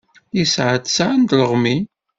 Yesɛa 0.37 0.75
tesɛa 0.83 1.13
n 1.15 1.23
tleɣmin. 1.29 1.83